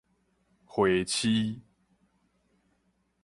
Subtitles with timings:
[0.65, 1.61] 花痴